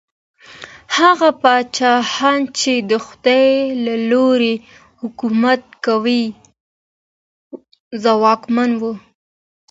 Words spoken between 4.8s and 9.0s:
حکومت کوي، ځواکمن وو.